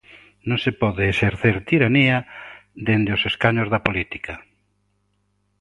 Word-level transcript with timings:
Non 0.47 0.57
se 0.63 0.71
pode 0.81 1.03
exercer 1.05 1.55
tiranía 1.69 2.17
dende 2.87 3.11
os 3.17 3.23
escanos 3.31 3.67
da 3.73 3.83
política. 3.87 4.33